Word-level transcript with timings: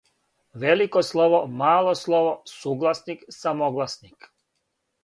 Велико 0.61 1.01
слово, 1.09 1.41
мало 1.59 1.93
слово, 2.03 2.33
сугласник, 2.59 3.19
самогласник. 3.29 4.31